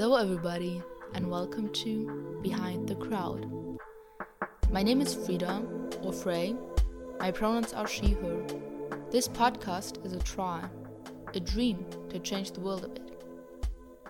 Hello, 0.00 0.16
everybody, 0.16 0.82
and 1.12 1.30
welcome 1.30 1.68
to 1.74 2.40
Behind 2.40 2.88
the 2.88 2.94
Crowd. 2.94 3.46
My 4.70 4.82
name 4.82 5.02
is 5.02 5.14
Frida, 5.14 5.62
or 6.02 6.10
Frey. 6.10 6.56
My 7.18 7.30
pronouns 7.30 7.74
are 7.74 7.86
she, 7.86 8.12
her. 8.14 8.46
This 9.10 9.28
podcast 9.28 10.02
is 10.06 10.14
a 10.14 10.18
try, 10.20 10.66
a 11.34 11.40
dream 11.40 11.84
to 12.08 12.18
change 12.18 12.52
the 12.52 12.60
world 12.60 12.86
a 12.86 12.88
bit. 12.88 13.22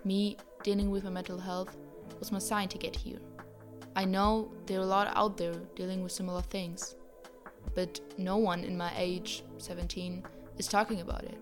Me 0.04 0.36
dealing 0.62 0.92
with 0.92 1.02
my 1.02 1.10
mental 1.10 1.40
health 1.40 1.76
was 2.20 2.30
my 2.30 2.38
sign 2.38 2.68
to 2.68 2.78
get 2.78 2.94
here. 2.94 3.18
I 3.96 4.04
know 4.04 4.52
there 4.66 4.78
are 4.78 4.84
a 4.84 4.86
lot 4.86 5.12
out 5.16 5.36
there 5.36 5.54
dealing 5.74 6.04
with 6.04 6.12
similar 6.12 6.42
things, 6.42 6.94
but 7.74 7.98
no 8.16 8.36
one 8.36 8.62
in 8.62 8.78
my 8.78 8.92
age, 8.96 9.42
17, 9.58 10.22
is 10.56 10.68
talking 10.68 11.00
about 11.00 11.24
it. 11.24 11.38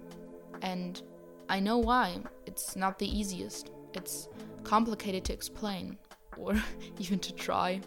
And 0.63 1.03
I 1.51 1.61
know 1.61 1.77
why. 1.77 2.21
It's 2.47 2.77
not 2.77 2.99
the 2.99 3.07
easiest. 3.07 3.73
It's 3.95 4.29
complicated 4.65 5.25
to 5.27 5.33
explain, 5.33 5.99
or 6.37 6.55
even 6.99 7.19
to 7.21 7.33
try. 7.33 7.81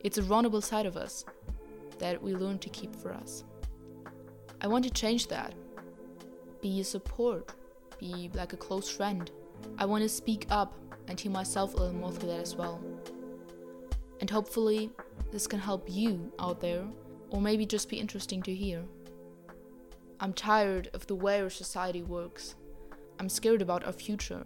It's 0.00 0.18
a 0.18 0.22
vulnerable 0.22 0.60
side 0.60 0.86
of 0.86 0.96
us 0.96 1.24
that 1.98 2.22
we 2.22 2.34
learn 2.34 2.58
to 2.60 2.68
keep 2.70 2.94
for 2.96 3.12
us. 3.12 3.44
I 4.60 4.66
want 4.66 4.84
to 4.84 4.90
change 4.90 5.28
that. 5.28 5.54
Be 6.60 6.80
a 6.80 6.84
support, 6.84 7.52
be 7.98 8.30
like 8.34 8.52
a 8.52 8.56
close 8.56 8.88
friend. 8.88 9.30
I 9.78 9.86
want 9.86 10.02
to 10.02 10.08
speak 10.08 10.46
up 10.50 10.74
and 11.08 11.18
heal 11.18 11.32
myself 11.32 11.74
a 11.74 11.76
little 11.78 11.94
more 11.94 12.12
through 12.12 12.30
that 12.30 12.40
as 12.40 12.56
well. 12.56 12.82
And 14.20 14.28
hopefully, 14.28 14.90
this 15.32 15.46
can 15.46 15.58
help 15.58 15.84
you 15.88 16.32
out 16.38 16.60
there, 16.60 16.84
or 17.30 17.40
maybe 17.40 17.64
just 17.64 17.88
be 17.88 17.98
interesting 17.98 18.42
to 18.42 18.54
hear. 18.54 18.84
I'm 20.20 20.34
tired 20.34 20.90
of 20.92 21.06
the 21.06 21.14
way 21.14 21.40
our 21.40 21.48
society 21.48 22.02
works. 22.02 22.54
I'm 23.18 23.30
scared 23.30 23.62
about 23.62 23.84
our 23.84 23.92
future. 23.92 24.44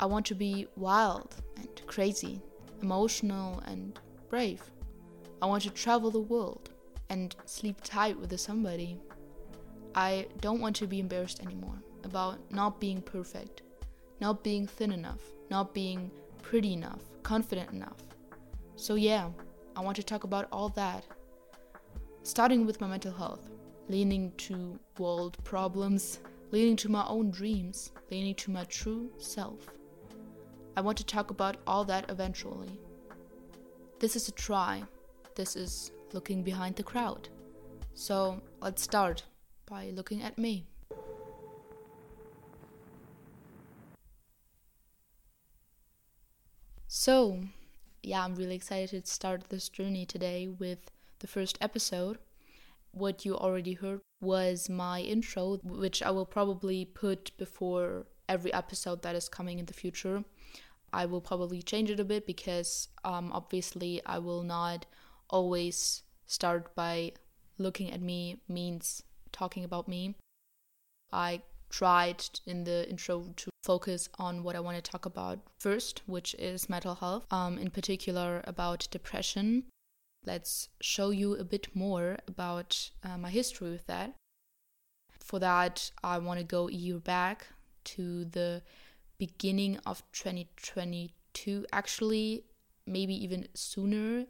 I 0.00 0.06
want 0.06 0.26
to 0.26 0.34
be 0.34 0.66
wild 0.76 1.36
and 1.56 1.68
crazy, 1.86 2.42
emotional 2.82 3.60
and 3.66 3.98
brave. 4.28 4.62
I 5.40 5.46
want 5.46 5.62
to 5.62 5.70
travel 5.70 6.10
the 6.10 6.20
world 6.20 6.70
and 7.10 7.34
sleep 7.44 7.76
tight 7.82 8.18
with 8.18 8.38
somebody. 8.40 9.00
I 9.94 10.26
don't 10.40 10.60
want 10.60 10.74
to 10.76 10.86
be 10.86 10.98
embarrassed 10.98 11.42
anymore 11.42 11.78
about 12.02 12.38
not 12.50 12.80
being 12.80 13.00
perfect, 13.00 13.62
not 14.20 14.42
being 14.42 14.66
thin 14.66 14.90
enough, 14.90 15.22
not 15.50 15.72
being 15.72 16.10
pretty 16.42 16.72
enough, 16.72 17.00
confident 17.22 17.70
enough. 17.70 17.98
So, 18.76 18.96
yeah, 18.96 19.28
I 19.76 19.80
want 19.80 19.96
to 19.96 20.02
talk 20.02 20.24
about 20.24 20.48
all 20.50 20.70
that. 20.70 21.04
Starting 22.24 22.66
with 22.66 22.80
my 22.80 22.88
mental 22.88 23.12
health, 23.12 23.48
leaning 23.88 24.32
to 24.38 24.78
world 24.98 25.36
problems, 25.44 26.18
leaning 26.50 26.76
to 26.76 26.88
my 26.88 27.06
own 27.06 27.30
dreams, 27.30 27.92
leaning 28.10 28.34
to 28.36 28.50
my 28.50 28.64
true 28.64 29.10
self. 29.18 29.68
I 30.76 30.80
want 30.80 30.98
to 30.98 31.06
talk 31.06 31.30
about 31.30 31.56
all 31.66 31.84
that 31.84 32.10
eventually. 32.10 32.80
This 34.00 34.16
is 34.16 34.28
a 34.28 34.32
try. 34.32 34.82
This 35.36 35.54
is 35.54 35.92
looking 36.12 36.42
behind 36.42 36.74
the 36.74 36.82
crowd. 36.82 37.28
So 37.94 38.40
let's 38.60 38.82
start 38.82 39.22
by 39.66 39.90
looking 39.94 40.22
at 40.22 40.36
me. 40.36 40.66
So, 46.88 47.40
yeah, 48.02 48.24
I'm 48.24 48.34
really 48.34 48.56
excited 48.56 49.04
to 49.04 49.10
start 49.10 49.48
this 49.48 49.68
journey 49.68 50.06
today 50.06 50.48
with 50.48 50.90
the 51.20 51.26
first 51.26 51.56
episode. 51.60 52.18
What 52.92 53.24
you 53.24 53.36
already 53.36 53.74
heard 53.74 54.00
was 54.20 54.68
my 54.68 55.00
intro, 55.00 55.58
which 55.62 56.02
I 56.02 56.10
will 56.10 56.26
probably 56.26 56.84
put 56.84 57.36
before 57.36 58.06
every 58.28 58.52
episode 58.52 59.02
that 59.02 59.16
is 59.16 59.28
coming 59.28 59.58
in 59.58 59.66
the 59.66 59.72
future. 59.72 60.24
I 60.94 61.06
will 61.06 61.20
probably 61.20 61.60
change 61.60 61.90
it 61.90 61.98
a 61.98 62.04
bit 62.04 62.24
because 62.24 62.88
um, 63.04 63.32
obviously 63.32 64.00
I 64.06 64.20
will 64.20 64.44
not 64.44 64.86
always 65.28 66.04
start 66.26 66.74
by 66.76 67.12
looking 67.58 67.90
at 67.90 68.00
me 68.00 68.40
means 68.48 69.02
talking 69.32 69.64
about 69.64 69.88
me. 69.88 70.14
I 71.12 71.42
tried 71.68 72.24
in 72.46 72.62
the 72.62 72.88
intro 72.88 73.24
to 73.36 73.50
focus 73.64 74.08
on 74.20 74.44
what 74.44 74.54
I 74.54 74.60
want 74.60 74.76
to 74.76 74.90
talk 74.90 75.04
about 75.04 75.40
first, 75.58 76.02
which 76.06 76.34
is 76.38 76.70
mental 76.70 76.94
health, 76.94 77.26
um, 77.32 77.58
in 77.58 77.70
particular 77.70 78.42
about 78.44 78.86
depression. 78.92 79.64
Let's 80.24 80.68
show 80.80 81.10
you 81.10 81.34
a 81.34 81.44
bit 81.44 81.74
more 81.74 82.18
about 82.28 82.90
uh, 83.02 83.18
my 83.18 83.30
history 83.30 83.70
with 83.70 83.86
that. 83.88 84.14
For 85.18 85.40
that, 85.40 85.90
I 86.04 86.18
want 86.18 86.38
to 86.38 86.44
go 86.44 86.68
a 86.68 86.72
year 86.72 86.98
back 86.98 87.48
to 87.96 88.24
the 88.26 88.62
beginning 89.18 89.78
of 89.86 90.02
2022, 90.12 91.66
actually, 91.72 92.44
maybe 92.86 93.14
even 93.14 93.48
sooner, 93.54 94.26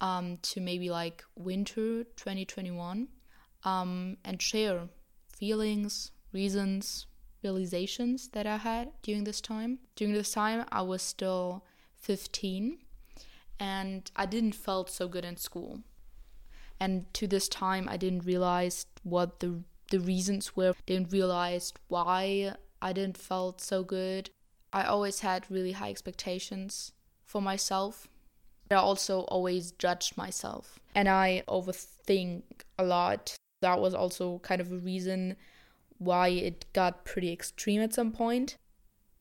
um, 0.00 0.38
to 0.42 0.60
maybe 0.60 0.90
like 0.90 1.24
winter 1.36 2.04
2021, 2.16 3.08
um, 3.64 4.16
and 4.24 4.40
share 4.40 4.88
feelings, 5.36 6.12
reasons, 6.32 7.06
realizations 7.42 8.28
that 8.28 8.46
I 8.46 8.58
had 8.58 8.92
during 9.02 9.24
this 9.24 9.40
time. 9.40 9.78
During 9.96 10.14
this 10.14 10.32
time, 10.32 10.64
I 10.70 10.82
was 10.82 11.02
still 11.02 11.64
15 11.98 12.78
and 13.58 14.10
I 14.16 14.26
didn't 14.26 14.54
felt 14.54 14.90
so 14.90 15.08
good 15.08 15.24
in 15.24 15.36
school. 15.36 15.80
And 16.78 17.12
to 17.14 17.26
this 17.26 17.48
time, 17.48 17.88
I 17.90 17.96
didn't 17.98 18.24
realize 18.24 18.86
what 19.02 19.40
the 19.40 19.62
the 19.90 20.00
reasons 20.00 20.56
were. 20.56 20.74
Didn't 20.86 21.12
realize 21.12 21.72
why 21.88 22.54
I 22.82 22.92
didn't 22.92 23.18
felt 23.18 23.60
so 23.60 23.82
good. 23.82 24.30
I 24.72 24.84
always 24.84 25.20
had 25.20 25.50
really 25.50 25.72
high 25.72 25.90
expectations 25.90 26.92
for 27.24 27.42
myself. 27.42 28.08
but 28.68 28.76
I 28.76 28.80
also 28.80 29.20
always 29.22 29.72
judged 29.72 30.16
myself 30.16 30.78
and 30.94 31.08
I 31.08 31.42
overthink 31.48 32.42
a 32.78 32.84
lot. 32.84 33.34
That 33.62 33.80
was 33.80 33.94
also 33.94 34.38
kind 34.38 34.60
of 34.60 34.72
a 34.72 34.78
reason 34.78 35.36
why 35.98 36.28
it 36.28 36.66
got 36.72 37.04
pretty 37.04 37.32
extreme 37.32 37.80
at 37.82 37.92
some 37.92 38.12
point, 38.12 38.56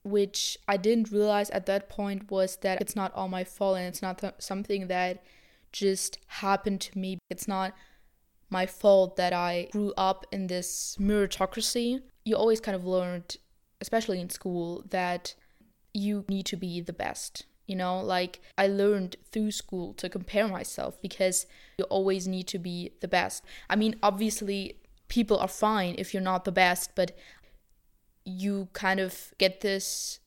which 0.03 0.57
I 0.67 0.77
didn't 0.77 1.11
realize 1.11 1.49
at 1.49 1.65
that 1.65 1.89
point 1.89 2.31
was 2.31 2.57
that 2.57 2.79
it's 2.79 2.95
not 2.95 3.13
all 3.15 3.27
my 3.27 3.43
fault 3.43 3.77
and 3.77 3.87
it's 3.87 4.01
not 4.01 4.19
th- 4.19 4.35
something 4.39 4.87
that 4.87 5.23
just 5.71 6.19
happened 6.27 6.79
to 6.81 6.97
me. 6.97 7.17
It's 7.29 7.47
not 7.47 7.73
my 8.49 8.65
fault 8.65 9.15
that 9.17 9.33
I 9.33 9.67
grew 9.71 9.93
up 9.97 10.25
in 10.31 10.47
this 10.47 10.95
meritocracy. 10.99 12.01
You 12.23 12.35
always 12.35 12.59
kind 12.59 12.75
of 12.75 12.85
learned 12.85 13.37
especially 13.81 14.19
in 14.19 14.29
school, 14.29 14.83
that 14.89 15.35
you 15.93 16.25
need 16.29 16.45
to 16.47 16.57
be 16.57 16.81
the 16.81 16.93
best. 16.93 17.45
You 17.67 17.75
know, 17.75 17.99
like 17.99 18.39
I 18.57 18.67
learned 18.67 19.17
through 19.31 19.51
school 19.51 19.93
to 19.95 20.09
compare 20.09 20.47
myself 20.47 20.99
because 21.01 21.45
you 21.77 21.85
always 21.85 22.27
need 22.27 22.47
to 22.47 22.57
be 22.57 22.93
the 22.99 23.07
best. 23.07 23.43
I 23.69 23.75
mean, 23.75 23.95
obviously, 24.01 24.79
people 25.07 25.37
are 25.37 25.47
fine 25.47 25.95
if 25.97 26.13
you're 26.13 26.23
not 26.23 26.45
the 26.45 26.51
best, 26.51 26.91
but 26.95 27.15
you 28.25 28.69
kind 28.73 28.99
of 28.99 29.33
get 29.37 29.61
this 29.61 30.19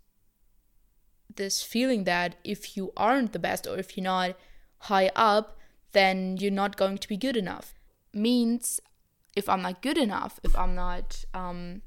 this 1.34 1.62
feeling 1.62 2.04
that 2.04 2.36
if 2.44 2.76
you 2.76 2.92
aren't 2.96 3.32
the 3.32 3.38
best 3.38 3.66
or 3.66 3.78
if 3.78 3.96
you're 3.96 4.04
not 4.04 4.36
high 4.80 5.10
up, 5.16 5.56
then 5.92 6.36
you're 6.36 6.50
not 6.50 6.76
going 6.76 6.98
to 6.98 7.08
be 7.08 7.16
good 7.16 7.36
enough. 7.36 7.74
Means 8.12 8.80
if 9.34 9.48
I'm 9.48 9.62
not 9.62 9.82
good 9.82 9.96
enough, 9.96 10.38
if 10.42 10.54
I'm 10.56 10.74
not 10.74 11.24
um, 11.32 11.82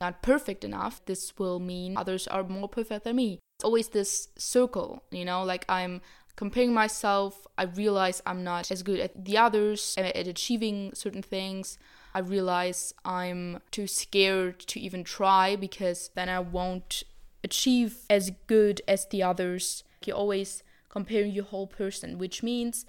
not 0.00 0.22
perfect 0.22 0.64
enough, 0.64 1.04
this 1.06 1.32
will 1.38 1.58
mean 1.58 1.96
others 1.96 2.26
are 2.26 2.42
more 2.44 2.68
perfect 2.68 3.04
than 3.04 3.16
me. 3.16 3.38
It's 3.58 3.64
always 3.64 3.88
this 3.88 4.28
circle, 4.36 5.04
you 5.10 5.24
know, 5.24 5.44
like 5.44 5.64
I'm 5.68 6.00
comparing 6.36 6.74
myself, 6.74 7.46
I 7.56 7.64
realize 7.64 8.22
I'm 8.26 8.42
not 8.42 8.70
as 8.70 8.82
good 8.82 9.00
at 9.00 9.24
the 9.24 9.38
others 9.38 9.94
at 9.96 10.26
achieving 10.26 10.92
certain 10.94 11.22
things. 11.22 11.78
I 12.14 12.20
realize 12.20 12.92
I'm 13.04 13.60
too 13.70 13.86
scared 13.86 14.60
to 14.60 14.80
even 14.80 15.04
try 15.04 15.56
because 15.56 16.10
then 16.14 16.28
I 16.28 16.40
won't 16.40 17.02
achieve 17.42 17.98
as 18.10 18.32
good 18.46 18.80
as 18.88 19.06
the 19.06 19.22
others. 19.22 19.84
You're 20.04 20.16
always 20.16 20.62
comparing 20.88 21.32
your 21.32 21.44
whole 21.44 21.66
person, 21.66 22.18
which 22.18 22.42
means 22.42 22.86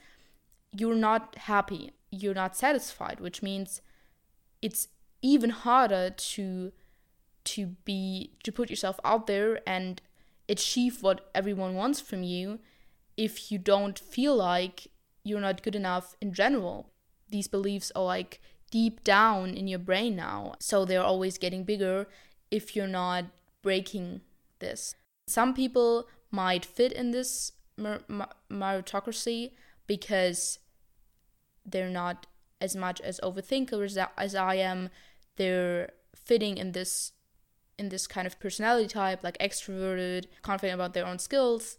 you're 0.71 0.95
not 0.95 1.35
happy, 1.37 1.91
you're 2.11 2.33
not 2.33 2.55
satisfied, 2.55 3.19
which 3.19 3.41
means 3.41 3.81
it's 4.61 4.87
even 5.21 5.49
harder 5.49 6.09
to 6.09 6.71
to 7.45 7.67
be 7.85 8.31
to 8.43 8.51
put 8.51 8.69
yourself 8.69 8.99
out 9.03 9.27
there 9.27 9.59
and 9.67 10.01
achieve 10.49 11.01
what 11.01 11.29
everyone 11.33 11.75
wants 11.75 11.99
from 12.01 12.23
you 12.23 12.59
if 13.17 13.51
you 13.51 13.57
don't 13.57 13.97
feel 13.97 14.35
like 14.35 14.87
you're 15.23 15.39
not 15.39 15.63
good 15.63 15.75
enough 15.75 16.15
in 16.21 16.33
general 16.33 16.91
these 17.29 17.47
beliefs 17.47 17.91
are 17.95 18.03
like 18.03 18.41
deep 18.71 19.03
down 19.03 19.55
in 19.55 19.67
your 19.67 19.79
brain 19.79 20.15
now 20.15 20.53
so 20.59 20.85
they're 20.85 21.01
always 21.01 21.37
getting 21.37 21.63
bigger 21.63 22.07
if 22.51 22.75
you're 22.75 22.87
not 22.87 23.25
breaking 23.61 24.21
this 24.59 24.95
some 25.27 25.53
people 25.53 26.07
might 26.31 26.65
fit 26.65 26.91
in 26.91 27.11
this 27.11 27.51
meritocracy 27.79 29.51
because 29.87 30.59
they're 31.65 31.89
not 31.89 32.27
as 32.61 32.75
much 32.75 33.01
as 33.01 33.19
overthinkers 33.21 33.97
as 34.17 34.35
I 34.35 34.55
am. 34.55 34.89
They're 35.37 35.91
fitting 36.15 36.57
in 36.57 36.71
this 36.71 37.11
in 37.77 37.89
this 37.89 38.07
kind 38.07 38.25
of 38.25 38.39
personality 38.39 38.87
type, 38.87 39.23
like 39.23 39.37
extroverted, 39.39 40.25
confident 40.41 40.75
about 40.75 40.93
their 40.93 41.05
own 41.05 41.19
skills. 41.19 41.77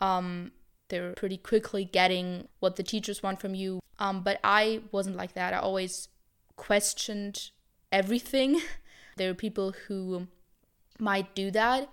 Um, 0.00 0.52
they're 0.88 1.12
pretty 1.12 1.36
quickly 1.36 1.84
getting 1.84 2.48
what 2.60 2.76
the 2.76 2.82
teachers 2.82 3.22
want 3.22 3.40
from 3.40 3.54
you. 3.54 3.80
Um, 3.98 4.22
but 4.22 4.38
I 4.44 4.82
wasn't 4.92 5.16
like 5.16 5.34
that. 5.34 5.54
I 5.54 5.58
always 5.58 6.08
questioned 6.56 7.50
everything. 7.90 8.60
there 9.16 9.30
are 9.30 9.34
people 9.34 9.74
who 9.88 10.28
might 10.98 11.34
do 11.34 11.50
that, 11.50 11.88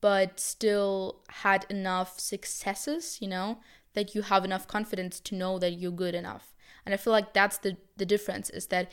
but 0.00 0.38
still 0.38 1.22
had 1.28 1.66
enough 1.70 2.20
successes, 2.20 3.18
you 3.20 3.28
know, 3.28 3.58
that 3.94 4.14
you 4.14 4.22
have 4.22 4.44
enough 4.44 4.68
confidence 4.68 5.20
to 5.20 5.34
know 5.34 5.58
that 5.58 5.72
you're 5.72 5.90
good 5.90 6.14
enough. 6.14 6.54
And 6.84 6.94
I 6.94 6.98
feel 6.98 7.12
like 7.12 7.32
that's 7.32 7.58
the 7.58 7.76
the 7.96 8.06
difference 8.06 8.50
is 8.50 8.66
that 8.66 8.92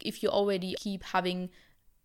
if 0.00 0.22
you 0.22 0.28
already 0.28 0.74
keep 0.78 1.02
having 1.04 1.50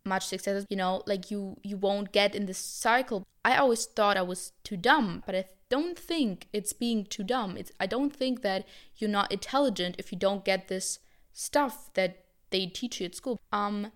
much 0.07 0.25
success, 0.25 0.65
you 0.69 0.77
know, 0.77 1.03
like 1.05 1.29
you 1.31 1.57
you 1.63 1.77
won't 1.77 2.11
get 2.11 2.35
in 2.35 2.45
this 2.45 2.57
cycle. 2.57 3.25
I 3.43 3.57
always 3.57 3.85
thought 3.85 4.17
I 4.17 4.21
was 4.21 4.53
too 4.63 4.77
dumb, 4.77 5.23
but 5.25 5.35
I 5.35 5.45
don't 5.69 5.97
think 5.97 6.47
it's 6.53 6.73
being 6.73 7.05
too 7.05 7.23
dumb. 7.23 7.57
It's 7.57 7.71
I 7.79 7.85
don't 7.87 8.15
think 8.15 8.41
that 8.41 8.65
you're 8.97 9.09
not 9.09 9.31
intelligent 9.31 9.95
if 9.97 10.11
you 10.11 10.17
don't 10.17 10.45
get 10.45 10.67
this 10.67 10.99
stuff 11.33 11.93
that 11.93 12.25
they 12.49 12.65
teach 12.67 12.99
you 12.99 13.05
at 13.05 13.15
school. 13.15 13.39
Um 13.51 13.91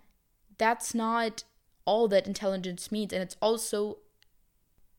that's 0.58 0.94
not 0.94 1.44
all 1.86 2.08
that 2.08 2.28
intelligence 2.28 2.92
means 2.92 3.12
and 3.12 3.24
it's 3.24 3.38
also 3.42 3.98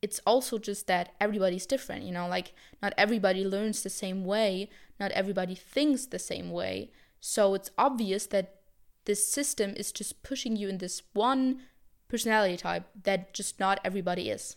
it's 0.02 0.20
also 0.26 0.58
just 0.58 0.88
that 0.88 1.14
everybody's 1.20 1.64
different, 1.64 2.02
you 2.02 2.10
know, 2.10 2.26
like 2.26 2.52
not 2.82 2.92
everybody 2.98 3.44
learns 3.44 3.82
the 3.82 3.90
same 3.90 4.24
way, 4.24 4.68
not 4.98 5.12
everybody 5.12 5.54
thinks 5.54 6.06
the 6.06 6.18
same 6.18 6.50
way. 6.50 6.90
So 7.20 7.54
it's 7.54 7.70
obvious 7.78 8.26
that 8.26 8.61
this 9.04 9.26
system 9.26 9.74
is 9.76 9.92
just 9.92 10.22
pushing 10.22 10.56
you 10.56 10.68
in 10.68 10.78
this 10.78 11.02
one 11.12 11.62
personality 12.08 12.56
type 12.56 12.84
that 13.04 13.34
just 13.34 13.58
not 13.58 13.80
everybody 13.84 14.28
is. 14.30 14.56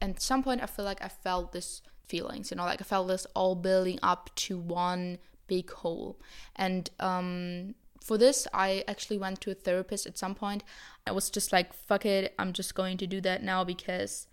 And 0.00 0.16
at 0.16 0.22
some 0.22 0.42
point, 0.42 0.62
I 0.62 0.66
feel 0.66 0.84
like 0.84 1.02
I 1.02 1.08
felt 1.08 1.52
this 1.52 1.82
feelings, 2.06 2.50
you 2.50 2.56
know, 2.56 2.64
like 2.64 2.80
I 2.80 2.84
felt 2.84 3.08
this 3.08 3.26
all 3.34 3.54
building 3.54 3.98
up 4.02 4.30
to 4.36 4.58
one 4.58 5.18
big 5.46 5.70
hole. 5.70 6.20
And 6.56 6.90
um, 7.00 7.74
for 8.02 8.18
this, 8.18 8.46
I 8.52 8.84
actually 8.86 9.18
went 9.18 9.40
to 9.42 9.50
a 9.50 9.54
therapist 9.54 10.06
at 10.06 10.18
some 10.18 10.34
point. 10.34 10.62
I 11.06 11.12
was 11.12 11.30
just 11.30 11.52
like, 11.52 11.72
fuck 11.72 12.04
it, 12.04 12.34
I'm 12.38 12.52
just 12.52 12.74
going 12.74 12.98
to 12.98 13.06
do 13.06 13.20
that 13.22 13.42
now 13.42 13.64
because 13.64 14.26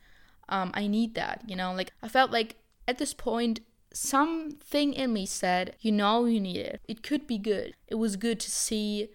um, 0.49 0.71
I 0.73 0.87
need 0.87 1.15
that, 1.15 1.43
you 1.47 1.55
know? 1.55 1.73
Like, 1.73 1.93
I 2.01 2.07
felt 2.07 2.31
like 2.31 2.57
at 2.87 2.97
this 2.97 3.13
point, 3.13 3.61
something 3.93 4.93
in 4.93 5.13
me 5.13 5.25
said, 5.25 5.75
you 5.79 5.91
know, 5.91 6.25
you 6.25 6.39
need 6.39 6.57
it. 6.57 6.81
It 6.87 7.03
could 7.03 7.27
be 7.27 7.37
good. 7.37 7.75
It 7.87 7.95
was 7.95 8.15
good 8.15 8.39
to 8.41 8.51
see. 8.51 9.09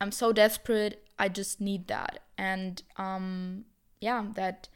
I'm 0.00 0.12
so 0.12 0.32
desperate. 0.32 1.06
I 1.18 1.28
just 1.28 1.60
need 1.60 1.88
that. 1.88 2.20
And 2.36 2.82
um, 2.96 3.64
yeah, 4.00 4.26
that 4.34 4.68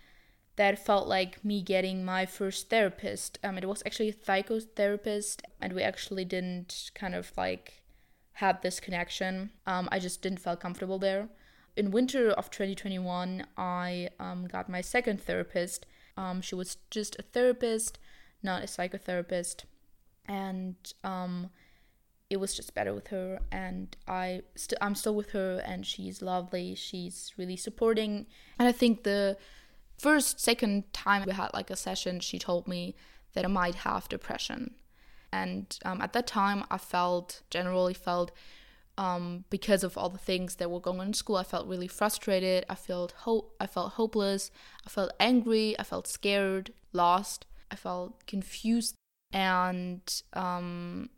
that 0.56 0.84
felt 0.84 1.08
like 1.08 1.44
me 1.44 1.62
getting 1.62 2.04
my 2.04 2.26
first 2.26 2.68
therapist. 2.68 3.38
Um, 3.42 3.56
it 3.56 3.66
was 3.66 3.82
actually 3.86 4.10
a 4.10 4.12
psychotherapist, 4.12 5.42
and 5.60 5.72
we 5.72 5.82
actually 5.82 6.24
didn't 6.24 6.90
kind 6.94 7.14
of 7.14 7.32
like 7.36 7.82
have 8.34 8.60
this 8.60 8.80
connection. 8.80 9.50
Um, 9.66 9.88
I 9.92 9.98
just 9.98 10.22
didn't 10.22 10.40
feel 10.40 10.56
comfortable 10.56 10.98
there 10.98 11.28
in 11.76 11.90
winter 11.90 12.30
of 12.30 12.50
2021, 12.50 13.46
I 13.56 14.10
um, 14.18 14.46
got 14.46 14.68
my 14.68 14.80
second 14.80 15.20
therapist. 15.20 15.86
Um, 16.16 16.40
she 16.40 16.54
was 16.54 16.76
just 16.90 17.16
a 17.18 17.22
therapist, 17.22 17.98
not 18.42 18.62
a 18.62 18.66
psychotherapist, 18.66 19.64
and 20.26 20.74
um, 21.04 21.50
it 22.30 22.38
was 22.38 22.54
just 22.54 22.74
better 22.74 22.94
with 22.94 23.08
her. 23.08 23.40
And 23.50 23.94
I 24.08 24.42
st- 24.54 24.78
I'm 24.80 24.94
still 24.94 25.14
with 25.14 25.30
her, 25.32 25.60
and 25.66 25.84
she's 25.84 26.22
lovely. 26.22 26.74
She's 26.74 27.32
really 27.36 27.56
supporting. 27.56 28.26
And 28.58 28.68
I 28.68 28.72
think 28.72 29.02
the 29.02 29.36
first, 29.98 30.40
second 30.40 30.92
time 30.92 31.24
we 31.26 31.32
had 31.32 31.50
like 31.52 31.70
a 31.70 31.76
session, 31.76 32.20
she 32.20 32.38
told 32.38 32.68
me 32.68 32.94
that 33.34 33.44
I 33.44 33.48
might 33.48 33.74
have 33.76 34.08
depression. 34.08 34.74
And 35.32 35.78
um, 35.84 36.00
at 36.00 36.12
that 36.12 36.26
time, 36.26 36.64
I 36.70 36.78
felt 36.78 37.42
generally 37.50 37.94
felt 37.94 38.30
um, 38.96 39.44
because 39.50 39.82
of 39.82 39.96
all 39.96 40.08
the 40.08 40.18
things 40.18 40.56
that 40.56 40.70
were 40.70 40.80
going 40.80 41.00
on 41.00 41.08
in 41.08 41.14
school. 41.14 41.36
I 41.36 41.44
felt 41.44 41.66
really 41.66 41.88
frustrated. 41.88 42.64
I 42.68 42.74
felt 42.74 43.12
hope. 43.12 43.54
I 43.60 43.66
felt 43.66 43.92
hopeless. 43.92 44.50
I 44.86 44.90
felt 44.90 45.12
angry. 45.18 45.78
I 45.78 45.84
felt 45.84 46.06
scared, 46.06 46.72
lost. 46.92 47.46
I 47.70 47.76
felt 47.76 48.26
confused, 48.26 48.96
and 49.32 50.22
um, 50.32 51.08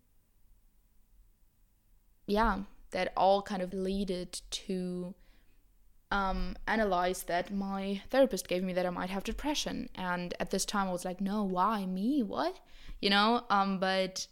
yeah, 2.26 2.60
that 2.90 3.12
all 3.16 3.42
kind 3.42 3.62
of 3.62 3.72
leaded 3.72 4.40
to 4.50 5.14
um, 6.10 6.56
analyze 6.66 7.22
that 7.24 7.52
my 7.52 8.02
therapist 8.10 8.46
gave 8.46 8.62
me 8.62 8.74
that 8.74 8.86
I 8.86 8.90
might 8.90 9.10
have 9.10 9.24
depression. 9.24 9.88
And 9.94 10.34
at 10.38 10.50
this 10.50 10.64
time, 10.64 10.88
I 10.88 10.92
was 10.92 11.04
like, 11.04 11.20
no, 11.20 11.42
why 11.42 11.86
me? 11.86 12.22
What? 12.22 12.58
You 13.00 13.10
know. 13.10 13.44
Um, 13.48 13.78
but 13.78 14.26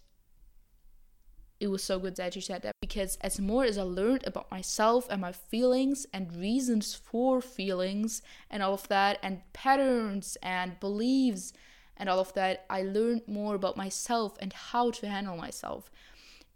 it 1.58 1.68
was 1.68 1.82
so 1.82 1.98
good 1.98 2.16
that 2.16 2.34
you 2.34 2.42
said 2.42 2.62
that 2.62 2.74
because 2.80 3.16
as 3.20 3.38
more 3.38 3.64
as 3.64 3.76
I 3.76 3.82
learned 3.82 4.26
about 4.26 4.50
myself 4.50 5.06
and 5.10 5.20
my 5.20 5.32
feelings 5.32 6.06
and 6.12 6.34
reasons 6.34 6.94
for 6.94 7.42
feelings 7.42 8.22
and 8.50 8.62
all 8.62 8.74
of 8.74 8.88
that 8.88 9.18
and 9.22 9.40
patterns 9.52 10.38
and 10.42 10.80
beliefs 10.80 11.52
and 11.96 12.08
all 12.08 12.18
of 12.18 12.32
that, 12.32 12.64
I 12.70 12.82
learned 12.82 13.22
more 13.26 13.54
about 13.54 13.76
myself 13.76 14.36
and 14.40 14.52
how 14.54 14.90
to 14.90 15.08
handle 15.08 15.36
myself. 15.36 15.90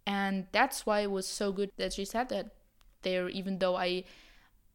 And 0.06 0.46
that's 0.52 0.84
why 0.84 1.00
it 1.00 1.10
was 1.10 1.26
so 1.26 1.52
good 1.52 1.70
that 1.76 1.94
she 1.94 2.04
said 2.04 2.28
that 2.28 2.50
there, 3.02 3.28
even 3.28 3.58
though 3.58 3.76
I 3.76 4.04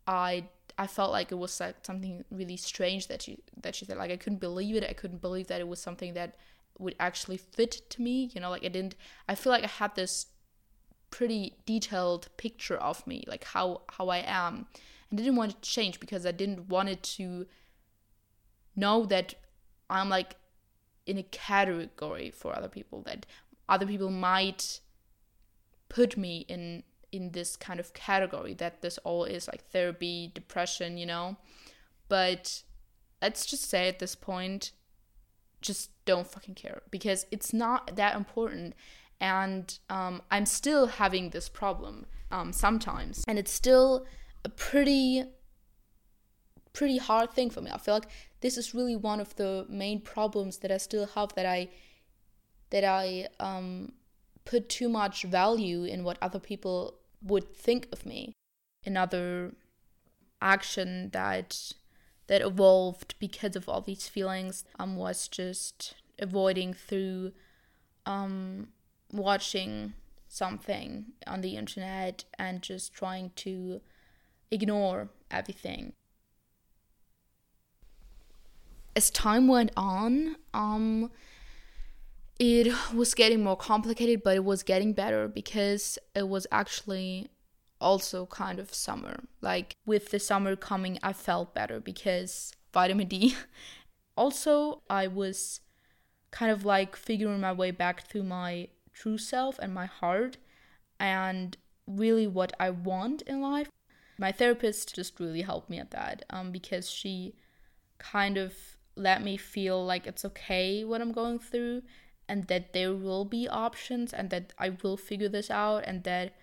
I 0.08 0.46
I 0.78 0.88
felt 0.88 1.12
like 1.12 1.31
it 1.31 1.36
was 1.36 1.60
like 1.60 1.76
something 1.84 2.24
really 2.31 2.58
strange 2.58 3.08
that 3.08 3.22
she 3.22 3.40
that 3.62 3.76
she 3.76 3.86
said. 3.86 3.98
Like 3.98 4.12
I 4.12 4.18
couldn't 4.18 4.40
believe 4.40 4.76
it. 4.76 4.84
I 4.90 4.94
couldn't 4.94 5.22
believe 5.22 5.48
that 5.48 5.62
it 5.62 5.68
was 5.68 5.80
something 5.80 6.14
that 6.14 6.36
would 6.80 6.96
actually 7.00 7.38
fit 7.38 7.72
to 7.90 8.02
me 8.02 8.31
you 8.34 8.42
know 8.42 8.50
like 8.50 8.64
i 8.64 8.70
didn't 8.70 8.96
i 9.28 9.36
feel 9.36 9.52
like 9.52 9.64
i 9.64 9.68
had 9.68 9.94
this 9.96 10.28
pretty 11.12 11.58
detailed 11.66 12.30
picture 12.38 12.78
of 12.78 13.06
me 13.06 13.24
like 13.28 13.44
how 13.44 13.81
how 13.92 14.08
i 14.08 14.18
am 14.18 14.66
and 15.12 15.20
I 15.20 15.24
didn't 15.24 15.36
want 15.36 15.62
to 15.62 15.70
change 15.70 16.00
because 16.00 16.26
i 16.26 16.31
didn't 16.31 16.70
want 16.70 16.90
it 16.90 17.04
to 17.04 17.46
know 18.76 19.06
that 19.06 19.36
i'm 19.90 20.10
like 20.10 20.36
in 21.06 21.18
a 21.18 21.24
category 21.24 22.31
for 22.31 22.56
other 22.56 22.70
people 22.70 23.02
that 23.04 23.26
other 23.68 23.86
people 23.86 24.10
might 24.10 24.80
put 25.89 26.18
me 26.18 26.45
in 26.47 26.83
in 27.12 27.31
this 27.31 27.56
kind 27.56 27.80
of 27.80 27.94
category 27.94 28.54
that 28.54 28.81
this 28.81 28.99
all 28.99 29.23
is 29.23 29.47
like 29.47 29.64
therapy 29.71 30.31
depression 30.33 30.97
you 30.97 31.06
know? 31.06 31.37
But 32.07 32.64
let's 33.21 33.45
just 33.45 33.69
say 33.69 33.87
at 33.87 33.99
this 33.99 34.16
point 34.16 34.71
just 35.61 35.92
don't 36.06 36.28
fucking 36.28 36.56
care 36.56 36.81
because 36.90 37.25
it's 37.31 37.54
not 37.54 37.95
that 37.95 38.16
important. 38.16 38.73
And 39.21 39.78
um, 39.90 40.21
i'm 40.31 40.45
still 40.45 40.87
having 40.87 41.31
this 41.31 41.49
problem 41.49 42.06
um, 42.31 42.54
sometimes. 42.54 43.25
And 43.28 43.37
it's 43.37 43.52
still 43.52 44.06
a 44.45 44.49
pretty 44.49 45.25
pretty 46.71 46.97
hard 46.97 47.31
thing 47.31 47.49
for 47.49 47.61
me. 47.61 47.71
I 47.71 47.78
feel 47.78 47.95
like 47.95 48.09
this 48.42 48.57
is 48.57 48.73
really 48.73 48.95
one 48.95 49.19
of 49.19 49.35
the 49.35 49.66
main 49.69 50.02
problems 50.02 50.59
that 50.59 50.71
i 50.71 50.78
still 50.78 51.07
have 51.07 51.33
that 51.35 51.45
i 51.45 51.68
that 52.69 52.83
i 52.83 53.28
um, 53.40 53.94
put 54.49 54.68
too 54.68 54.89
much 54.89 55.23
value 55.23 55.83
in 55.83 56.03
what 56.03 56.18
other 56.23 56.39
people 56.39 56.95
would 57.21 57.53
think 57.53 57.87
of 57.91 58.03
me 58.03 58.33
another 58.83 59.53
action 60.41 61.09
that 61.11 61.73
that 62.25 62.41
evolved 62.41 63.13
because 63.19 63.56
of 63.56 63.69
all 63.69 63.81
these 63.81 64.07
feelings 64.07 64.63
um, 64.79 64.95
was 64.95 65.27
just 65.27 65.95
avoiding 66.18 66.73
through 66.73 67.31
um, 68.06 68.69
watching 69.11 69.94
something 70.27 71.06
on 71.27 71.41
the 71.41 71.56
internet 71.56 72.23
and 72.37 72.61
just 72.61 72.94
trying 72.94 73.31
to 73.35 73.81
ignore 74.51 75.09
everything. 75.31 75.94
As 78.95 79.09
time 79.09 79.47
went 79.47 79.71
on, 79.75 80.35
um, 80.53 81.11
it 82.40 82.74
was 82.94 83.14
getting 83.14 83.44
more 83.44 83.58
complicated, 83.58 84.24
but 84.24 84.38
it 84.38 84.46
was 84.46 84.64
getting 84.64 84.94
better 84.94 85.28
because 85.28 86.00
it 86.16 86.30
was 86.30 86.48
actually 86.52 87.28
also 87.81 88.26
kind 88.26 88.60
of 88.60 88.74
summer. 88.74 89.24
Like 89.42 89.76
with 89.86 90.12
the 90.12 90.19
summer 90.19 90.56
coming, 90.56 90.98
I 91.04 91.12
felt 91.12 91.54
better 91.54 91.81
because 91.81 92.54
vitamin 92.74 93.08
D. 93.08 93.36
also, 94.18 94.81
I 94.90 95.08
was 95.08 95.60
kind 96.31 96.52
of 96.52 96.64
like 96.64 96.96
figuring 96.96 97.42
my 97.42 97.52
way 97.52 97.72
back 97.72 98.08
to 98.10 98.24
my 98.24 98.69
true 98.94 99.18
self 99.18 99.60
and 99.60 99.74
my 99.74 99.86
heart 99.86 100.38
and 101.00 101.58
really 101.88 102.28
what 102.28 102.54
I 102.60 102.69
want 102.69 103.22
in 103.24 103.42
life. 103.42 103.69
My 104.18 104.31
therapist 104.31 104.96
just 104.96 105.19
really 105.19 105.42
helped 105.42 105.69
me 105.69 105.80
at 105.80 105.92
that 105.92 106.24
um, 106.30 106.52
because 106.52 106.90
she 106.90 107.36
kind 107.98 108.38
of 108.38 108.54
let 108.96 109.24
me 109.24 109.38
feel 109.38 109.86
like 109.86 110.08
it's 110.08 110.26
okay 110.26 110.84
what 110.84 111.02
I'm 111.02 111.12
going 111.12 111.40
through 111.40 111.81
and 112.30 112.48
that 112.48 112.71
there 112.74 112.94
will 112.94 113.26
be 113.26 113.50
options 113.50 114.14
and 114.14 114.30
that 114.30 114.54
I 114.57 114.69
will 114.69 114.95
figure 114.95 115.28
this 115.28 115.50
out 115.50 115.83
and 115.86 116.04
that 116.04 116.36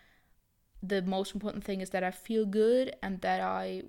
the 0.82 1.00
most 1.00 1.32
important 1.32 1.64
thing 1.64 1.80
is 1.80 1.90
that 1.90 2.04
I 2.04 2.10
feel 2.10 2.44
good 2.44 2.94
and 3.02 3.20
that 3.22 3.40
I 3.40 3.82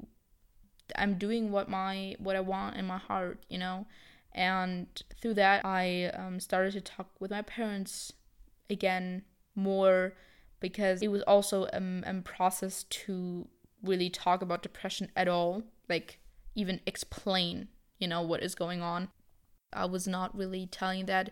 I'm 0.96 1.18
doing 1.18 1.52
what 1.52 1.70
my 1.70 2.16
what 2.20 2.36
I 2.36 2.40
want 2.40 2.78
in 2.78 2.86
my 2.86 2.98
heart, 2.98 3.44
you 3.50 3.58
know. 3.58 3.88
And 4.34 4.88
through 5.20 5.34
that, 5.34 5.66
I 5.66 6.12
um, 6.14 6.40
started 6.40 6.74
to 6.74 6.82
talk 6.82 7.10
with 7.20 7.32
my 7.32 7.42
parents 7.42 8.14
again 8.70 9.24
more 9.56 10.14
because 10.60 11.02
it 11.02 11.10
was 11.10 11.24
also 11.24 11.66
a, 11.74 11.82
a 12.06 12.22
process 12.22 12.84
to 12.84 13.48
really 13.84 14.10
talk 14.10 14.42
about 14.42 14.62
depression 14.62 15.10
at 15.16 15.28
all, 15.28 15.64
like 15.90 16.20
even 16.54 16.80
explain, 16.86 17.68
you 18.00 18.08
know, 18.08 18.22
what 18.22 18.44
is 18.44 18.54
going 18.54 18.82
on. 18.82 19.10
I 19.74 19.86
was 19.86 20.08
not 20.08 20.38
really 20.38 20.68
telling 20.68 21.08
that 21.08 21.32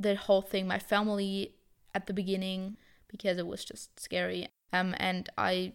that 0.00 0.16
whole 0.16 0.42
thing 0.42 0.66
my 0.66 0.78
family 0.78 1.54
at 1.94 2.06
the 2.06 2.12
beginning 2.12 2.76
because 3.08 3.38
it 3.38 3.46
was 3.46 3.64
just 3.64 3.98
scary. 4.00 4.48
Um 4.72 4.94
and 4.98 5.28
I 5.36 5.72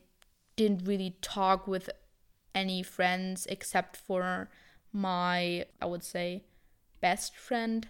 didn't 0.56 0.88
really 0.88 1.18
talk 1.22 1.68
with 1.68 1.90
any 2.54 2.82
friends 2.84 3.46
except 3.50 3.98
for 3.98 4.50
my 4.92 5.66
I 5.82 5.86
would 5.86 6.04
say 6.04 6.44
best 7.02 7.36
friend 7.36 7.88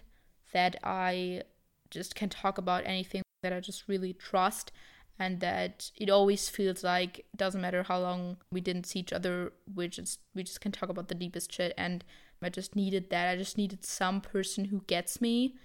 that 0.52 0.76
I 0.82 1.42
just 1.90 2.14
can 2.14 2.28
talk 2.28 2.58
about 2.58 2.84
anything 2.84 3.22
that 3.42 3.52
I 3.52 3.60
just 3.60 3.88
really 3.88 4.12
trust 4.12 4.72
and 5.18 5.40
that 5.40 5.90
it 5.96 6.10
always 6.10 6.48
feels 6.48 6.82
like 6.84 7.24
doesn't 7.34 7.60
matter 7.60 7.84
how 7.84 7.98
long 8.00 8.38
we 8.50 8.60
didn't 8.60 8.86
see 8.86 8.98
each 8.98 9.12
other 9.12 9.52
we 9.74 9.88
just 9.88 10.20
we 10.34 10.42
just 10.42 10.60
can 10.60 10.72
talk 10.72 10.88
about 10.88 11.08
the 11.08 11.14
deepest 11.14 11.52
shit 11.52 11.72
and 11.78 12.04
I 12.42 12.48
just 12.48 12.76
needed 12.76 13.10
that. 13.10 13.28
I 13.28 13.36
just 13.36 13.56
needed 13.56 13.84
some 13.84 14.20
person 14.20 14.66
who 14.66 14.82
gets 14.86 15.20
me 15.20 15.56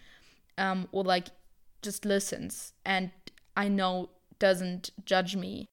um 0.57 0.87
or 0.91 1.03
like 1.03 1.27
just 1.81 2.05
listens 2.05 2.73
and 2.85 3.11
I 3.55 3.67
know 3.67 4.09
doesn't 4.39 4.91
judge 5.05 5.35
me. 5.35 5.65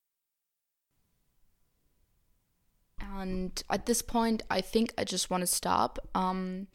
And 3.01 3.63
at 3.71 3.87
this 3.87 4.03
point 4.03 4.43
I 4.51 4.61
think 4.61 4.93
I 4.99 5.05
just 5.05 5.31
want 5.31 5.43
to 5.43 5.47
stop. 5.47 5.99
Um 6.15 6.69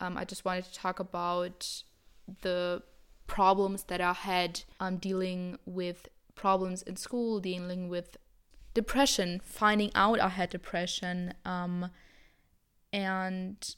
um 0.00 0.16
I 0.16 0.24
just 0.24 0.44
wanted 0.44 0.64
to 0.64 0.74
talk 0.74 1.00
about 1.00 1.82
the 2.42 2.82
problems 3.26 3.84
that 3.84 4.00
I 4.00 4.12
had 4.12 4.62
um, 4.78 4.96
dealing 4.98 5.58
with 5.64 6.08
problems 6.34 6.82
in 6.82 6.96
school, 6.96 7.40
dealing 7.40 7.88
with 7.88 8.16
depression, 8.74 9.40
finding 9.42 9.90
out 9.94 10.20
I 10.20 10.28
had 10.28 10.50
depression, 10.50 11.34
um, 11.44 11.90
and 12.92 13.74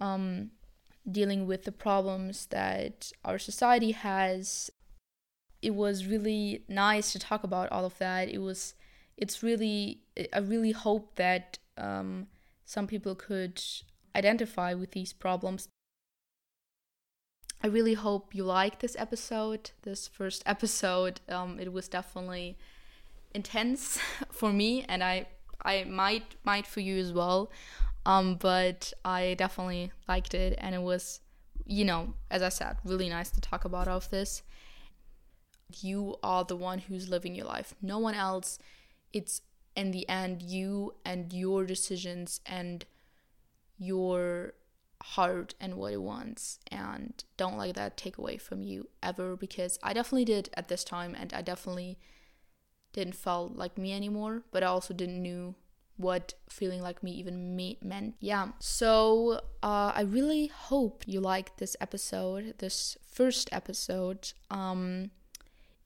um, 0.00 0.50
dealing 1.10 1.46
with 1.46 1.64
the 1.64 1.72
problems 1.72 2.46
that 2.46 3.12
our 3.24 3.38
society 3.38 3.92
has. 3.92 4.70
It 5.60 5.74
was 5.74 6.06
really 6.06 6.62
nice 6.68 7.12
to 7.12 7.18
talk 7.18 7.42
about 7.44 7.70
all 7.72 7.84
of 7.84 7.98
that. 7.98 8.28
It 8.28 8.38
was, 8.38 8.74
it's 9.16 9.42
really, 9.42 10.00
I 10.32 10.38
really 10.38 10.72
hope 10.72 11.16
that 11.16 11.58
um, 11.76 12.28
some 12.64 12.86
people 12.86 13.14
could 13.14 13.62
identify 14.14 14.74
with 14.74 14.92
these 14.92 15.12
problems 15.12 15.68
I 17.60 17.66
really 17.66 17.94
hope 17.94 18.34
you 18.34 18.44
like 18.44 18.78
this 18.78 18.96
episode, 18.98 19.72
this 19.82 20.06
first 20.06 20.42
episode. 20.46 21.20
Um, 21.28 21.58
it 21.58 21.72
was 21.72 21.88
definitely 21.88 22.56
intense 23.34 23.98
for 24.30 24.52
me, 24.52 24.84
and 24.88 25.02
I 25.02 25.26
I 25.62 25.84
might 25.84 26.36
might 26.44 26.66
for 26.66 26.80
you 26.80 26.98
as 26.98 27.12
well. 27.12 27.50
Um, 28.08 28.36
but 28.36 28.94
I 29.04 29.34
definitely 29.34 29.92
liked 30.08 30.32
it, 30.32 30.54
and 30.56 30.74
it 30.74 30.80
was, 30.80 31.20
you 31.66 31.84
know, 31.84 32.14
as 32.30 32.42
I 32.42 32.48
said, 32.48 32.78
really 32.82 33.10
nice 33.10 33.28
to 33.32 33.40
talk 33.40 33.66
about 33.66 33.86
all 33.86 33.98
of 33.98 34.08
this. 34.08 34.42
You 35.80 36.16
are 36.22 36.42
the 36.42 36.56
one 36.56 36.78
who's 36.78 37.10
living 37.10 37.34
your 37.34 37.44
life. 37.44 37.74
No 37.82 37.98
one 37.98 38.14
else. 38.14 38.58
It's 39.12 39.42
in 39.76 39.90
the 39.90 40.08
end 40.08 40.40
you 40.40 40.94
and 41.04 41.34
your 41.34 41.66
decisions 41.66 42.40
and 42.46 42.86
your 43.78 44.54
heart 45.02 45.54
and 45.60 45.74
what 45.74 45.92
it 45.92 46.02
wants 46.02 46.58
and 46.72 47.22
don't 47.36 47.58
let 47.58 47.74
that 47.76 47.96
take 47.96 48.18
away 48.18 48.38
from 48.38 48.62
you 48.62 48.88
ever 49.02 49.36
because 49.36 49.78
I 49.82 49.92
definitely 49.92 50.24
did 50.24 50.50
at 50.54 50.66
this 50.66 50.82
time 50.82 51.14
and 51.14 51.32
I 51.32 51.42
definitely 51.42 51.98
didn't 52.92 53.14
feel 53.14 53.52
like 53.54 53.78
me 53.78 53.92
anymore 53.92 54.42
but 54.50 54.64
I 54.64 54.66
also 54.66 54.92
didn't 54.92 55.22
knew 55.22 55.54
what 55.98 56.34
feeling 56.48 56.80
like 56.80 57.02
me 57.02 57.10
even 57.12 57.54
me- 57.54 57.78
meant 57.82 58.14
yeah 58.20 58.48
so 58.58 59.40
uh, 59.62 59.92
I 59.94 60.02
really 60.02 60.46
hope 60.46 61.04
you 61.06 61.20
liked 61.20 61.58
this 61.58 61.76
episode 61.80 62.54
this 62.58 62.96
first 63.06 63.48
episode 63.52 64.32
um 64.50 65.10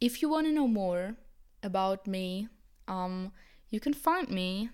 if 0.00 0.22
you 0.22 0.28
want 0.28 0.46
to 0.46 0.52
know 0.52 0.68
more 0.68 1.16
about 1.62 2.06
me 2.06 2.48
um 2.86 3.32
you 3.70 3.80
can 3.80 3.94
find 3.94 4.28
me 4.28 4.70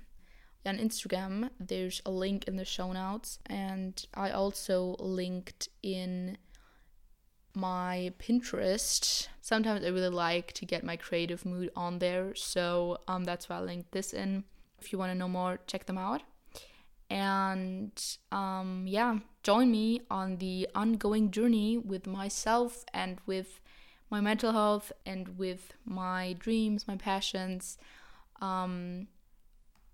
on 0.67 0.79
Instagram. 0.79 1.51
There's 1.59 2.03
a 2.05 2.11
link 2.11 2.47
in 2.47 2.57
the 2.57 2.65
show 2.65 2.93
notes, 2.93 3.39
and 3.47 4.05
I 4.15 4.31
also 4.31 4.97
linked 4.99 5.69
in 5.83 6.37
my 7.55 8.13
Pinterest. 8.19 9.29
Sometimes 9.41 9.85
I 9.85 9.89
really 9.89 10.09
like 10.09 10.53
to 10.55 10.67
get 10.67 10.85
my 10.85 10.97
creative 10.97 11.45
mood 11.47 11.71
on 11.75 11.99
there, 11.99 12.35
so 12.35 12.99
um, 13.09 13.25
that's 13.25 13.49
why 13.49 13.57
I 13.57 13.61
linked 13.61 13.93
this 13.93 14.13
in. 14.13 14.45
If 14.81 14.93
you 14.93 14.99
want 14.99 15.11
to 15.13 15.19
know 15.19 15.29
more, 15.29 15.59
check 15.67 15.87
them 15.87 15.99
out. 15.99 16.23
And 17.11 17.93
um, 18.31 18.85
yeah, 18.87 19.19
join 19.43 19.71
me 19.71 20.03
on 20.11 20.37
the 20.37 20.69
ongoing 20.75 21.31
journey 21.31 21.79
with 21.79 22.07
myself 22.07 22.85
and 22.93 23.19
with 23.27 23.61
my 24.11 24.21
mental 24.21 24.53
health 24.53 24.93
and 25.07 25.39
with 25.39 25.73
my 25.85 26.35
dreams, 26.39 26.87
my 26.87 26.97
passions. 26.97 27.79
Um, 28.41 29.09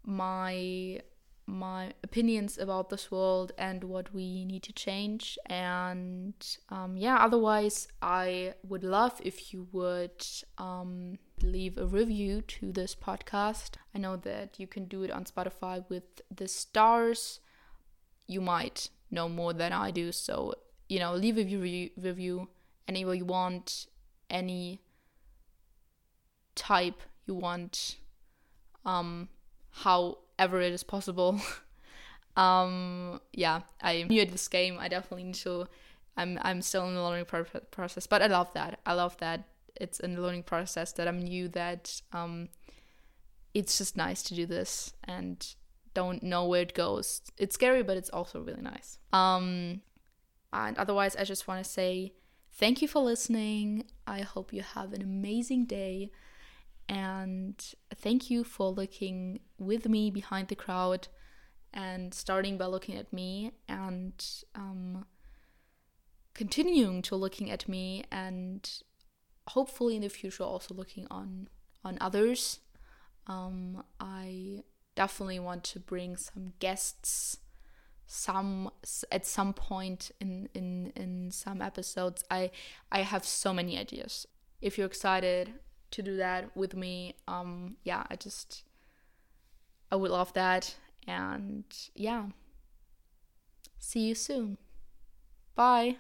my 0.05 1.01
my 1.47 1.93
opinions 2.03 2.57
about 2.57 2.89
this 2.89 3.11
world 3.11 3.53
and 3.59 3.85
what 3.85 4.15
we 4.15 4.45
need 4.47 4.63
to 4.63 4.73
change 4.73 5.39
and 5.47 6.35
um, 6.71 6.97
yeah 6.97 7.17
otherwise 7.17 7.87
i 8.01 8.55
would 8.67 8.83
love 8.83 9.21
if 9.23 9.53
you 9.53 9.69
would 9.73 10.25
um, 10.57 11.19
leave 11.43 11.77
a 11.77 11.87
review 11.87 12.41
to 12.41 12.73
this 12.73 12.95
podcast 12.95 13.73
i 13.95 13.99
know 13.99 14.17
that 14.17 14.59
you 14.59 14.67
can 14.67 14.85
do 14.87 15.03
it 15.03 15.11
on 15.11 15.25
spotify 15.25 15.85
with 15.89 16.23
the 16.35 16.49
stars 16.49 17.41
you 18.27 18.41
might 18.41 18.89
know 19.11 19.29
more 19.29 19.53
than 19.53 19.73
i 19.73 19.91
do 19.91 20.11
so 20.11 20.55
you 20.89 20.99
know 20.99 21.15
leave 21.15 21.37
a 21.37 21.45
review, 21.45 21.91
review 21.97 22.49
any 22.89 23.05
way 23.05 23.17
you 23.17 23.25
want 23.25 23.87
any 24.31 24.81
type 26.55 27.03
you 27.27 27.35
want 27.35 27.97
um 28.85 29.29
however 29.75 30.61
it 30.61 30.73
is 30.73 30.83
possible. 30.83 31.41
um, 32.37 33.21
yeah, 33.33 33.61
I'm 33.81 34.09
new 34.09 34.23
at 34.23 34.31
this 34.31 34.49
game. 34.49 34.79
I 34.79 34.89
definitely 34.89 35.25
need 35.25 35.35
to. 35.37 35.67
I'm 36.17 36.39
I'm 36.43 36.63
still 36.63 36.87
in 36.87 36.95
the 36.95 37.03
learning 37.03 37.27
process, 37.71 38.07
but 38.07 38.23
I 38.23 38.27
love 38.27 38.53
that. 38.55 38.79
I 38.87 38.93
love 38.93 39.17
that 39.19 39.49
it's 39.77 39.99
the 39.99 40.09
learning 40.09 40.45
process 40.45 40.93
that 40.93 41.09
I'm 41.09 41.21
new. 41.21 41.49
That 41.49 42.01
um, 42.13 42.49
it's 43.53 43.79
just 43.79 43.97
nice 43.97 44.23
to 44.25 44.35
do 44.35 44.47
this 44.47 44.93
and 45.05 45.55
don't 45.95 46.23
know 46.23 46.47
where 46.47 46.63
it 46.63 46.75
goes. 46.75 47.23
It's 47.39 47.55
scary, 47.55 47.83
but 47.83 47.97
it's 47.97 48.11
also 48.11 48.41
really 48.41 48.63
nice. 48.63 48.99
Um, 49.13 49.81
and 50.53 50.77
otherwise, 50.79 51.17
I 51.17 51.25
just 51.25 51.49
want 51.49 51.65
to 51.65 51.71
say 51.71 52.15
thank 52.53 52.83
you 52.83 52.89
for 52.89 53.01
listening. 53.01 53.85
I 54.07 54.21
hope 54.21 54.53
you 54.53 54.63
have 54.63 54.93
an 54.93 55.03
amazing 55.03 55.67
day. 55.67 56.11
And 56.89 57.63
thank 57.95 58.31
you 58.31 58.45
for 58.45 58.69
looking 58.71 59.41
with 59.59 59.89
me 59.89 60.11
behind 60.11 60.49
the 60.49 60.55
crowd 60.55 61.09
and 61.73 62.13
starting 62.13 62.59
by 62.59 62.67
looking 62.67 62.97
at 62.97 63.13
me 63.13 63.53
and 63.69 64.25
um, 64.55 65.07
continuing 66.35 67.03
to 67.03 67.17
looking 67.17 67.51
at 67.51 67.69
me 67.69 68.05
and 68.13 68.71
hopefully 69.49 69.97
in 69.97 70.03
the 70.03 70.09
future 70.09 70.45
also 70.45 70.75
looking 70.75 71.07
on 71.11 71.49
on 71.85 71.99
others. 72.01 72.61
Um, 73.27 73.85
I 74.01 74.63
definitely 74.95 75.41
want 75.41 75.65
to 75.65 75.81
bring 75.81 76.17
some 76.17 76.53
guests 76.59 77.39
some 78.07 78.71
at 79.11 79.27
some 79.27 79.55
point 79.55 80.11
in 80.21 80.49
in 80.55 80.93
in 80.95 81.31
some 81.31 81.63
episodes 81.63 82.23
i 82.31 82.51
i 82.93 83.01
have 83.01 83.25
so 83.25 83.53
many 83.53 83.79
ideas 83.79 84.27
if 84.61 84.77
you're 84.77 84.87
excited 84.87 85.55
to 85.95 86.03
do 86.03 86.17
that 86.17 86.57
with 86.57 86.75
me. 86.75 87.15
Um, 87.29 87.77
yeah, 87.85 88.05
I 88.11 88.17
just, 88.17 88.65
I 89.93 89.97
would 89.97 90.11
love 90.11 90.33
that. 90.33 90.75
And 91.07 91.65
yeah, 91.95 92.27
see 93.79 94.01
you 94.01 94.15
soon. 94.15 94.59
Bye. 95.55 95.99